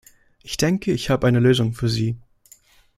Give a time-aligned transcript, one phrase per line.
[0.41, 2.17] Ich denke, ich habe eine Lösung für Sie.